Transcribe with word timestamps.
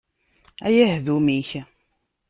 A 0.65 0.67
yahdum-ik! 0.75 1.49